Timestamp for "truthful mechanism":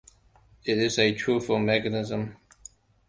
1.13-2.35